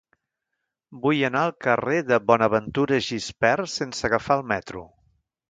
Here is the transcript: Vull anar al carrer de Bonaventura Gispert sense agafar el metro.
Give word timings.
Vull 1.03 1.19
anar 1.29 1.43
al 1.47 1.53
carrer 1.65 1.99
de 2.07 2.19
Bonaventura 2.31 2.99
Gispert 3.09 3.71
sense 3.75 4.11
agafar 4.11 4.41
el 4.43 4.47
metro. 4.57 4.85